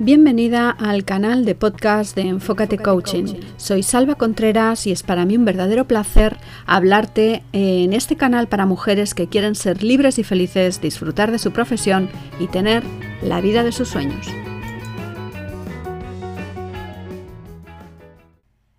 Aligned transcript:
Bienvenida 0.00 0.70
al 0.70 1.04
canal 1.04 1.44
de 1.44 1.56
podcast 1.56 2.14
de 2.14 2.22
Enfócate 2.22 2.78
Coaching. 2.78 3.34
Soy 3.56 3.82
Salva 3.82 4.14
Contreras 4.14 4.86
y 4.86 4.92
es 4.92 5.02
para 5.02 5.24
mí 5.24 5.36
un 5.36 5.44
verdadero 5.44 5.88
placer 5.88 6.36
hablarte 6.66 7.42
en 7.52 7.92
este 7.92 8.16
canal 8.16 8.46
para 8.46 8.64
mujeres 8.64 9.12
que 9.12 9.26
quieren 9.26 9.56
ser 9.56 9.82
libres 9.82 10.20
y 10.20 10.22
felices, 10.22 10.80
disfrutar 10.80 11.32
de 11.32 11.40
su 11.40 11.52
profesión 11.52 12.08
y 12.38 12.46
tener 12.46 12.84
la 13.22 13.40
vida 13.40 13.64
de 13.64 13.72
sus 13.72 13.88
sueños. 13.88 14.28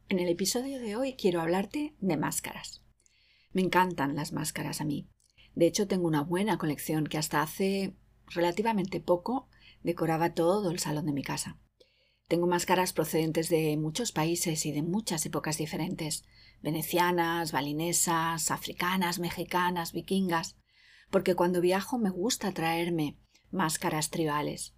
En 0.08 0.20
el 0.20 0.30
episodio 0.30 0.80
de 0.80 0.96
hoy 0.96 1.16
quiero 1.18 1.41
hablarte 1.41 1.96
de 1.99 2.16
máscaras. 2.16 2.82
Me 3.52 3.62
encantan 3.62 4.16
las 4.16 4.32
máscaras 4.32 4.80
a 4.80 4.86
mí. 4.86 5.10
De 5.54 5.68
hecho, 5.68 5.86
tengo 5.86 6.08
una 6.08 6.24
buena 6.24 6.58
colección 6.58 7.08
que 7.08 7.18
hasta 7.18 7.41
hace 7.41 7.98
relativamente 8.27 9.02
poco 9.02 9.48
decoraba 9.84 10.34
todo 10.34 10.72
el 10.72 10.80
salón 10.80 11.06
de 11.06 11.14
mi 11.14 11.24
casa. 11.24 11.60
Tengo 12.28 12.46
máscaras 12.46 12.94
procedentes 12.94 13.50
de 13.50 13.76
muchos 13.78 14.12
países 14.12 14.66
y 14.66 14.72
de 14.72 14.84
muchas 14.84 15.26
épocas 15.26 15.58
diferentes, 15.58 16.26
venecianas, 16.62 17.52
balinesas, 17.52 18.52
africanas, 18.52 19.20
mexicanas, 19.20 19.94
vikingas, 19.94 20.55
porque 21.10 21.36
cuando 21.36 21.62
viajo 21.62 21.98
me 21.98 22.12
gusta 22.12 22.52
traerme 22.52 23.18
máscaras 23.52 24.10
tribales. 24.10 24.76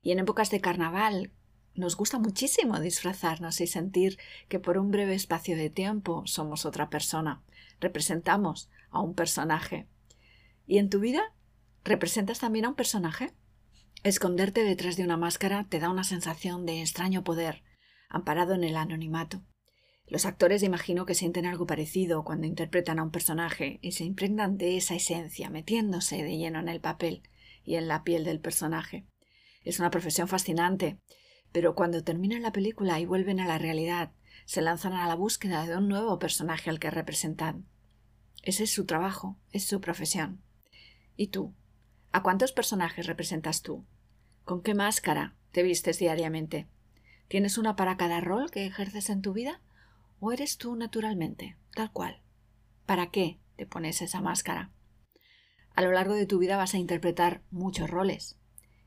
Y 0.00 0.12
en 0.12 0.20
épocas 0.20 0.50
de 0.50 0.60
carnaval 0.60 1.32
nos 1.74 1.96
gusta 1.96 2.18
muchísimo 2.18 2.78
disfrazarnos 2.80 3.60
y 3.60 3.66
sentir 3.66 4.18
que 4.48 4.60
por 4.60 4.78
un 4.78 4.90
breve 4.90 5.14
espacio 5.14 5.56
de 5.56 5.70
tiempo 5.70 6.22
somos 6.26 6.64
otra 6.64 6.88
persona, 6.88 7.42
representamos 7.80 8.70
a 8.90 9.00
un 9.00 9.14
personaje. 9.14 9.88
¿Y 10.66 10.78
en 10.78 10.88
tu 10.88 11.00
vida 11.00 11.34
representas 11.84 12.38
también 12.38 12.64
a 12.64 12.68
un 12.68 12.76
personaje? 12.76 13.34
Esconderte 14.06 14.62
detrás 14.62 14.96
de 14.96 15.02
una 15.02 15.16
máscara 15.16 15.66
te 15.68 15.80
da 15.80 15.90
una 15.90 16.04
sensación 16.04 16.64
de 16.64 16.80
extraño 16.80 17.24
poder, 17.24 17.64
amparado 18.08 18.54
en 18.54 18.62
el 18.62 18.76
anonimato. 18.76 19.42
Los 20.06 20.26
actores 20.26 20.62
imagino 20.62 21.06
que 21.06 21.16
sienten 21.16 21.44
algo 21.44 21.66
parecido 21.66 22.22
cuando 22.22 22.46
interpretan 22.46 23.00
a 23.00 23.02
un 23.02 23.10
personaje 23.10 23.80
y 23.82 23.90
se 23.90 24.04
impregnan 24.04 24.58
de 24.58 24.76
esa 24.76 24.94
esencia, 24.94 25.50
metiéndose 25.50 26.22
de 26.22 26.38
lleno 26.38 26.60
en 26.60 26.68
el 26.68 26.80
papel 26.80 27.24
y 27.64 27.74
en 27.74 27.88
la 27.88 28.04
piel 28.04 28.22
del 28.22 28.38
personaje. 28.38 29.08
Es 29.64 29.80
una 29.80 29.90
profesión 29.90 30.28
fascinante, 30.28 31.00
pero 31.50 31.74
cuando 31.74 32.04
terminan 32.04 32.42
la 32.42 32.52
película 32.52 33.00
y 33.00 33.06
vuelven 33.06 33.40
a 33.40 33.46
la 33.48 33.58
realidad, 33.58 34.12
se 34.44 34.62
lanzan 34.62 34.92
a 34.92 35.08
la 35.08 35.16
búsqueda 35.16 35.66
de 35.66 35.76
un 35.76 35.88
nuevo 35.88 36.20
personaje 36.20 36.70
al 36.70 36.78
que 36.78 36.92
representan. 36.92 37.66
Ese 38.44 38.62
es 38.62 38.72
su 38.72 38.86
trabajo, 38.86 39.36
es 39.50 39.64
su 39.64 39.80
profesión. 39.80 40.44
¿Y 41.16 41.26
tú? 41.26 41.56
¿A 42.12 42.22
cuántos 42.22 42.52
personajes 42.52 43.08
representas 43.08 43.62
tú? 43.62 43.84
¿Con 44.46 44.62
qué 44.62 44.74
máscara 44.74 45.34
te 45.50 45.64
vistes 45.64 45.98
diariamente? 45.98 46.68
¿Tienes 47.26 47.58
una 47.58 47.74
para 47.74 47.96
cada 47.96 48.20
rol 48.20 48.48
que 48.52 48.64
ejerces 48.64 49.10
en 49.10 49.20
tu 49.20 49.32
vida? 49.32 49.60
¿O 50.20 50.30
eres 50.30 50.56
tú 50.56 50.76
naturalmente, 50.76 51.56
tal 51.74 51.90
cual? 51.90 52.22
¿Para 52.86 53.10
qué 53.10 53.40
te 53.56 53.66
pones 53.66 54.02
esa 54.02 54.20
máscara? 54.20 54.70
A 55.74 55.82
lo 55.82 55.90
largo 55.90 56.14
de 56.14 56.26
tu 56.26 56.38
vida 56.38 56.56
vas 56.56 56.74
a 56.74 56.78
interpretar 56.78 57.42
muchos 57.50 57.90
roles. 57.90 58.38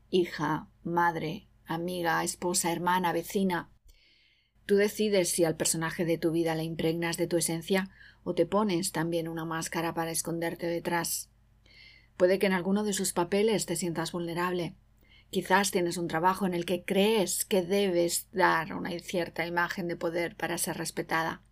Hija, 0.08 0.70
madre, 0.82 1.46
amiga, 1.66 2.24
esposa, 2.24 2.72
hermana, 2.72 3.12
vecina. 3.12 3.68
Tú 4.64 4.76
decides 4.76 5.30
si 5.30 5.44
al 5.44 5.58
personaje 5.58 6.06
de 6.06 6.16
tu 6.16 6.30
vida 6.30 6.54
le 6.54 6.64
impregnas 6.64 7.18
de 7.18 7.26
tu 7.26 7.36
esencia 7.36 7.90
o 8.24 8.34
te 8.34 8.46
pones 8.46 8.92
también 8.92 9.28
una 9.28 9.44
máscara 9.44 9.92
para 9.92 10.10
esconderte 10.10 10.68
detrás. 10.68 11.28
Puede 12.16 12.38
que 12.38 12.46
en 12.46 12.54
alguno 12.54 12.82
de 12.82 12.94
sus 12.94 13.12
papeles 13.12 13.66
te 13.66 13.76
sientas 13.76 14.12
vulnerable, 14.12 14.74
Quizás 15.30 15.70
tienes 15.70 15.96
un 15.96 16.08
trabajo 16.08 16.44
en 16.44 16.54
el 16.54 16.64
que 16.64 16.84
crees 16.84 17.44
que 17.44 17.62
debes 17.62 18.28
dar 18.32 18.74
una 18.74 18.90
cierta 18.98 19.46
imagen 19.46 19.86
de 19.86 19.96
poder 19.96 20.36
para 20.36 20.58
ser 20.58 20.76
respetada. 20.76 21.42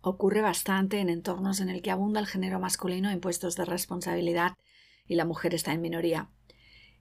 Ocurre 0.00 0.40
bastante 0.40 0.98
en 0.98 1.10
entornos 1.10 1.60
en 1.60 1.68
el 1.68 1.82
que 1.82 1.90
abunda 1.90 2.20
el 2.20 2.26
género 2.26 2.58
masculino 2.58 3.10
en 3.10 3.20
puestos 3.20 3.54
de 3.54 3.66
responsabilidad 3.66 4.54
y 5.06 5.16
la 5.16 5.26
mujer 5.26 5.54
está 5.54 5.74
en 5.74 5.82
minoría. 5.82 6.30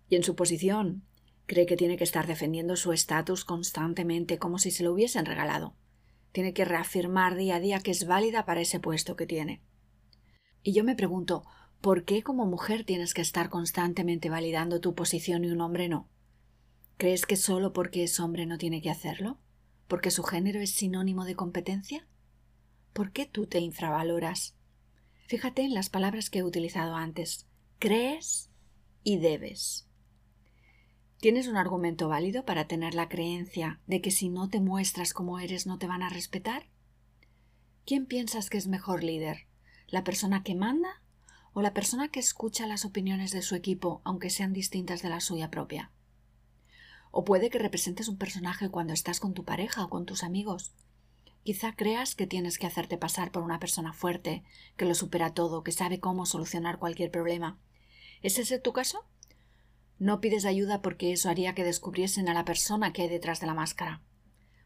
Y 0.10 0.18
en 0.18 0.24
su 0.24 0.36
posición 0.36 1.06
cree 1.46 1.66
que 1.66 1.78
tiene 1.78 1.96
que 1.96 2.04
estar 2.04 2.28
defendiendo 2.28 2.76
su 2.76 2.92
estatus 2.92 3.46
constantemente 3.46 4.38
como 4.38 4.60
si 4.60 4.70
se 4.70 4.84
lo 4.84 4.92
hubiesen 4.92 5.26
regalado. 5.26 5.76
Tiene 6.34 6.54
que 6.54 6.66
reafirmar 6.66 7.36
día 7.36 7.56
a 7.56 7.60
día 7.62 7.80
que 7.80 7.92
es 7.92 8.06
válida 8.06 8.46
para 8.46 8.60
ese 8.60 8.82
puesto 8.82 9.16
que 9.16 9.26
tiene. 9.26 9.62
Y 10.62 10.74
yo 10.74 10.84
me 10.84 10.96
pregunto, 10.96 11.46
¿Por 11.82 12.06
qué 12.06 12.22
como 12.22 12.46
mujer 12.46 12.84
tienes 12.84 13.16
que 13.16 13.24
estar 13.24 13.50
constantemente 13.50 14.30
validando 14.30 14.80
tu 14.80 14.94
posición 14.94 15.44
y 15.44 15.48
un 15.50 15.62
hombre 15.62 15.90
no? 15.90 16.08
¿Crees 16.98 17.26
que 17.26 17.36
solo 17.36 17.74
porque 17.74 18.04
es 18.04 18.20
hombre 18.20 18.46
no 18.46 18.60
tiene 18.60 18.84
que 18.84 18.92
hacerlo? 18.92 19.40
¿Porque 19.88 20.12
su 20.12 20.22
género 20.22 20.60
es 20.60 20.70
sinónimo 20.70 21.26
de 21.26 21.36
competencia? 21.36 22.06
¿Por 22.94 23.12
qué 23.12 23.26
tú 23.26 23.48
te 23.48 23.60
infravaloras? 23.60 24.54
Fíjate 25.26 25.64
en 25.64 25.74
las 25.74 25.90
palabras 25.90 26.30
que 26.30 26.40
he 26.40 26.44
utilizado 26.44 26.96
antes. 26.96 27.48
Crees 27.80 28.52
y 29.04 29.18
debes. 29.18 29.88
¿Tienes 31.20 31.48
un 31.48 31.58
argumento 31.58 32.10
válido 32.10 32.46
para 32.46 32.68
tener 32.68 32.94
la 32.94 33.10
creencia 33.10 33.80
de 33.88 34.02
que 34.02 34.12
si 34.12 34.30
no 34.30 34.50
te 34.50 34.62
muestras 34.62 35.14
como 35.14 35.40
eres 35.40 35.66
no 35.66 35.80
te 35.80 35.88
van 35.88 36.04
a 36.04 36.10
respetar? 36.10 36.68
¿Quién 37.88 38.06
piensas 38.06 38.52
que 38.52 38.60
es 38.60 38.68
mejor 38.68 39.04
líder? 39.04 39.48
¿La 39.88 40.04
persona 40.04 40.44
que 40.44 40.54
manda 40.54 41.01
o 41.54 41.62
la 41.62 41.74
persona 41.74 42.10
que 42.10 42.20
escucha 42.20 42.68
las 42.68 42.86
opiniones 42.86 43.32
de 43.32 43.42
su 43.42 43.56
equipo 43.56 44.02
aunque 44.04 44.30
sean 44.30 44.54
distintas 44.54 45.02
de 45.02 45.10
la 45.10 45.20
suya 45.20 45.50
propia. 45.50 45.92
O 47.12 47.26
puede 47.26 47.50
que 47.50 47.60
representes 47.60 48.08
un 48.08 48.18
personaje 48.18 48.70
cuando 48.70 48.94
estás 48.94 49.20
con 49.20 49.34
tu 49.34 49.44
pareja 49.44 49.84
o 49.84 49.90
con 49.90 50.06
tus 50.06 50.24
amigos. 50.24 50.74
Quizá 51.44 51.76
creas 51.76 52.16
que 52.16 52.28
tienes 52.28 52.58
que 52.58 52.68
hacerte 52.68 52.98
pasar 52.98 53.32
por 53.32 53.44
una 53.44 53.60
persona 53.60 53.94
fuerte, 53.94 54.44
que 54.78 54.86
lo 54.86 54.96
supera 54.96 55.34
todo, 55.34 55.64
que 55.64 55.72
sabe 55.72 56.00
cómo 56.00 56.26
solucionar 56.26 56.80
cualquier 56.80 57.12
problema. 57.12 57.60
¿Es 58.22 58.38
ese 58.38 58.60
tu 58.60 58.72
caso? 58.72 59.06
No 59.98 60.22
pides 60.22 60.46
ayuda 60.46 60.82
porque 60.82 61.12
eso 61.12 61.30
haría 61.30 61.54
que 61.54 61.64
descubriesen 61.64 62.30
a 62.30 62.34
la 62.34 62.46
persona 62.46 62.94
que 62.94 63.04
hay 63.04 63.10
detrás 63.10 63.40
de 63.40 63.48
la 63.48 63.54
máscara. 63.54 64.02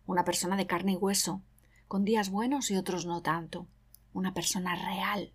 Una 0.06 0.24
persona 0.24 0.56
de 0.56 0.68
carne 0.68 0.94
y 0.94 0.98
hueso, 0.98 1.42
con 1.88 2.06
días 2.06 2.30
buenos 2.30 2.70
y 2.70 2.76
otros 2.76 3.06
no 3.06 3.22
tanto. 3.22 3.68
Una 4.14 4.34
persona 4.34 4.76
real, 4.76 5.34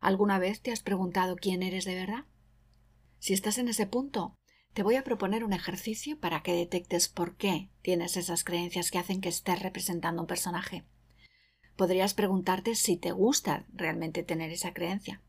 ¿Alguna 0.00 0.38
vez 0.38 0.60
te 0.60 0.70
has 0.70 0.80
preguntado 0.80 1.34
quién 1.34 1.62
eres 1.62 1.84
de 1.84 1.96
verdad? 1.96 2.24
Si 3.18 3.32
estás 3.32 3.58
en 3.58 3.68
ese 3.68 3.86
punto, 3.86 4.36
te 4.72 4.84
voy 4.84 4.94
a 4.94 5.02
proponer 5.02 5.42
un 5.42 5.52
ejercicio 5.52 6.20
para 6.20 6.42
que 6.42 6.52
detectes 6.52 7.08
por 7.08 7.36
qué 7.36 7.68
tienes 7.82 8.16
esas 8.16 8.44
creencias 8.44 8.92
que 8.92 8.98
hacen 8.98 9.20
que 9.20 9.28
estés 9.28 9.60
representando 9.60 10.22
un 10.22 10.28
personaje. 10.28 10.84
Podrías 11.74 12.14
preguntarte 12.14 12.76
si 12.76 12.96
te 12.96 13.10
gusta 13.10 13.66
realmente 13.72 14.22
tener 14.22 14.52
esa 14.52 14.72
creencia. 14.72 15.20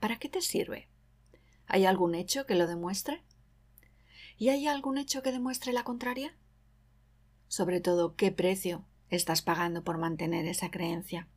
¿Para 0.00 0.18
qué 0.18 0.28
te 0.28 0.40
sirve? 0.40 0.88
¿Hay 1.68 1.84
algún 1.84 2.16
hecho 2.16 2.46
que 2.46 2.56
lo 2.56 2.66
demuestre? 2.66 3.22
¿Y 4.38 4.48
hay 4.48 4.66
algún 4.66 4.98
hecho 4.98 5.22
que 5.22 5.30
demuestre 5.30 5.72
la 5.72 5.84
contraria? 5.84 6.36
Sobre 7.46 7.80
todo, 7.80 8.16
¿qué 8.16 8.32
precio 8.32 8.86
estás 9.08 9.40
pagando 9.40 9.84
por 9.84 9.98
mantener 9.98 10.46
esa 10.46 10.72
creencia? 10.72 11.28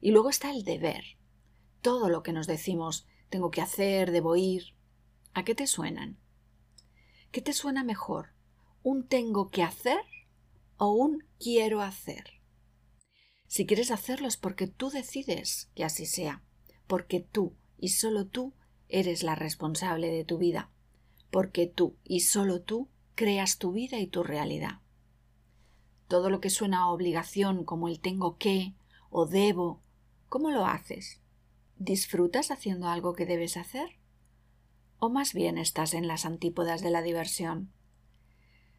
Y 0.00 0.12
luego 0.12 0.30
está 0.30 0.50
el 0.50 0.64
deber 0.64 1.17
todo 1.80 2.08
lo 2.08 2.22
que 2.22 2.32
nos 2.32 2.46
decimos 2.46 3.06
tengo 3.28 3.50
que 3.50 3.60
hacer, 3.60 4.10
debo 4.10 4.36
ir. 4.36 4.74
¿A 5.34 5.44
qué 5.44 5.54
te 5.54 5.66
suenan? 5.66 6.18
¿Qué 7.30 7.42
te 7.42 7.52
suena 7.52 7.84
mejor? 7.84 8.34
¿Un 8.82 9.06
tengo 9.06 9.50
que 9.50 9.62
hacer 9.62 10.00
o 10.76 10.92
un 10.92 11.24
quiero 11.38 11.82
hacer? 11.82 12.40
Si 13.46 13.66
quieres 13.66 13.90
hacerlo 13.90 14.28
es 14.28 14.36
porque 14.36 14.66
tú 14.66 14.90
decides 14.90 15.70
que 15.74 15.84
así 15.84 16.06
sea, 16.06 16.42
porque 16.86 17.20
tú 17.20 17.54
y 17.78 17.88
solo 17.88 18.26
tú 18.26 18.54
eres 18.88 19.22
la 19.22 19.34
responsable 19.34 20.10
de 20.10 20.24
tu 20.24 20.38
vida, 20.38 20.70
porque 21.30 21.66
tú 21.66 21.96
y 22.04 22.20
solo 22.20 22.62
tú 22.62 22.88
creas 23.14 23.58
tu 23.58 23.72
vida 23.72 23.98
y 23.98 24.06
tu 24.06 24.22
realidad. 24.22 24.80
Todo 26.08 26.30
lo 26.30 26.40
que 26.40 26.50
suena 26.50 26.80
a 26.80 26.88
obligación 26.88 27.64
como 27.64 27.88
el 27.88 28.00
tengo 28.00 28.38
que 28.38 28.74
o 29.10 29.26
debo, 29.26 29.82
¿cómo 30.28 30.50
lo 30.50 30.64
haces? 30.64 31.20
¿Disfrutas 31.80 32.50
haciendo 32.50 32.88
algo 32.88 33.12
que 33.12 33.24
debes 33.24 33.56
hacer? 33.56 34.00
¿O 34.98 35.10
más 35.10 35.32
bien 35.32 35.58
estás 35.58 35.94
en 35.94 36.08
las 36.08 36.26
antípodas 36.26 36.82
de 36.82 36.90
la 36.90 37.02
diversión? 37.02 37.72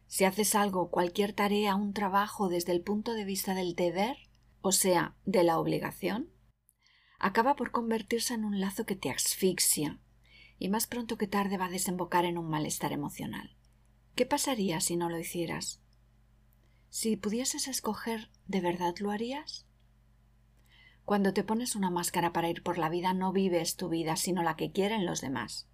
Si 0.06 0.24
haces 0.24 0.54
algo, 0.54 0.90
cualquier 0.90 1.32
tarea, 1.32 1.76
un 1.76 1.94
trabajo 1.94 2.50
desde 2.50 2.72
el 2.72 2.82
punto 2.82 3.14
de 3.14 3.24
vista 3.24 3.54
del 3.54 3.74
deber, 3.74 4.18
o 4.60 4.70
sea, 4.70 5.16
de 5.24 5.44
la 5.44 5.58
obligación, 5.58 6.30
acaba 7.18 7.56
por 7.56 7.70
convertirse 7.70 8.34
en 8.34 8.44
un 8.44 8.60
lazo 8.60 8.84
que 8.84 8.96
te 8.96 9.10
asfixia 9.10 9.98
y 10.58 10.68
más 10.68 10.86
pronto 10.86 11.16
que 11.16 11.26
tarde 11.26 11.56
va 11.56 11.66
a 11.66 11.70
desembocar 11.70 12.26
en 12.26 12.36
un 12.36 12.50
malestar 12.50 12.92
emocional. 12.92 13.56
¿Qué 14.14 14.26
pasaría 14.26 14.82
si 14.82 14.96
no 14.96 15.08
lo 15.08 15.18
hicieras? 15.18 15.80
Si 16.90 17.16
pudieses 17.16 17.66
escoger, 17.66 18.28
¿de 18.46 18.60
verdad 18.60 18.94
lo 18.98 19.10
harías? 19.10 19.69
Cuando 21.10 21.32
te 21.32 21.42
pones 21.42 21.74
una 21.74 21.90
máscara 21.90 22.32
para 22.32 22.48
ir 22.50 22.62
por 22.62 22.78
la 22.78 22.88
vida 22.88 23.12
no 23.14 23.32
vives 23.32 23.74
tu 23.74 23.88
vida, 23.88 24.14
sino 24.14 24.44
la 24.44 24.54
que 24.54 24.70
quieren 24.70 25.06
los 25.06 25.20
demás, 25.20 25.66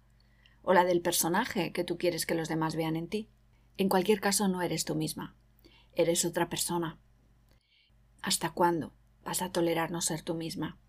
o 0.63 0.73
la 0.73 0.83
del 0.83 0.99
personaje 0.99 1.71
que 1.73 1.83
tú 1.83 1.99
quieres 1.99 2.25
que 2.25 2.33
los 2.33 2.49
demás 2.49 2.75
vean 2.75 2.95
en 2.95 3.07
ti. 3.07 3.29
En 3.77 3.87
cualquier 3.87 4.19
caso, 4.19 4.47
no 4.47 4.63
eres 4.63 4.83
tú 4.83 4.95
misma. 4.95 5.35
Eres 5.93 6.25
otra 6.25 6.49
persona. 6.49 6.99
¿Hasta 8.23 8.49
cuándo 8.49 8.95
vas 9.23 9.43
a 9.43 9.51
tolerar 9.51 9.91
no 9.91 10.01
ser 10.01 10.23
tú 10.23 10.33
misma? 10.33 10.79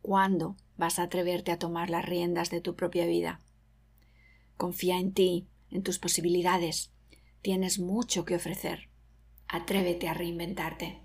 ¿Cuándo 0.00 0.54
vas 0.76 1.00
a 1.00 1.02
atreverte 1.02 1.50
a 1.50 1.58
tomar 1.58 1.90
las 1.90 2.04
riendas 2.04 2.50
de 2.50 2.60
tu 2.60 2.76
propia 2.76 3.04
vida? 3.06 3.40
Confía 4.56 5.00
en 5.00 5.12
ti, 5.12 5.48
en 5.72 5.82
tus 5.82 5.98
posibilidades. 5.98 6.92
Tienes 7.40 7.80
mucho 7.80 8.24
que 8.24 8.36
ofrecer. 8.36 8.90
Atrévete 9.48 10.06
a 10.06 10.14
reinventarte. 10.14 11.02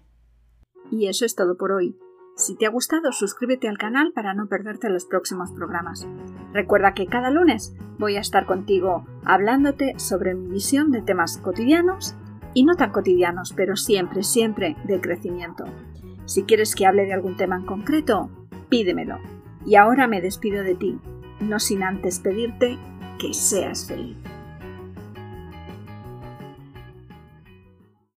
Y 0.92 1.08
eso 1.08 1.26
es 1.26 1.34
todo 1.34 1.58
por 1.58 1.72
hoy. 1.72 1.98
Si 2.38 2.56
te 2.56 2.68
ha 2.68 2.70
gustado, 2.70 3.12
suscríbete 3.12 3.68
al 3.68 3.80
canal 3.80 4.12
para 4.14 4.36
no 4.36 4.46
perderte 4.48 4.92
los 4.92 5.06
próximos 5.06 5.52
programas. 5.52 6.08
Recuerda 6.54 6.94
que 6.94 7.08
cada 7.08 7.32
lunes 7.32 7.76
voy 7.98 8.16
a 8.16 8.20
estar 8.20 8.46
contigo 8.46 9.08
hablándote 9.26 9.96
sobre 9.98 10.36
mi 10.36 10.48
visión 10.52 10.92
de 10.92 11.02
temas 11.02 11.40
cotidianos 11.40 12.16
y 12.54 12.64
no 12.64 12.76
tan 12.76 12.92
cotidianos, 12.92 13.54
pero 13.54 13.76
siempre, 13.76 14.22
siempre 14.22 14.78
de 14.86 15.02
crecimiento. 15.02 15.66
Si 16.26 16.44
quieres 16.44 16.76
que 16.76 16.86
hable 16.86 17.06
de 17.06 17.14
algún 17.14 17.38
tema 17.38 17.56
en 17.56 17.66
concreto, 17.66 18.30
pídemelo. 18.70 19.18
Y 19.66 19.76
ahora 19.76 20.06
me 20.06 20.22
despido 20.22 20.62
de 20.62 20.76
ti, 20.76 21.00
no 21.40 21.60
sin 21.60 21.82
antes 21.82 22.20
pedirte 22.20 22.78
que 23.18 23.34
seas 23.34 23.88
feliz. 23.88 24.16